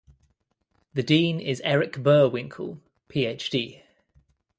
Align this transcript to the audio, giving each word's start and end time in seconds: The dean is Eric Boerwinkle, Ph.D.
The 0.95 1.03
dean 1.03 1.39
is 1.39 1.61
Eric 1.63 1.93
Boerwinkle, 1.97 2.79
Ph.D. 3.07 3.83